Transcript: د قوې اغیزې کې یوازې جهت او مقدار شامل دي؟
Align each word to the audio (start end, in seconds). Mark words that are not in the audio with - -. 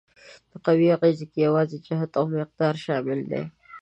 د 0.49 0.51
قوې 0.65 0.87
اغیزې 0.95 1.25
کې 1.31 1.39
یوازې 1.47 1.77
جهت 1.85 2.11
او 2.19 2.25
مقدار 2.35 2.75
شامل 2.85 3.19
دي؟ 3.29 3.43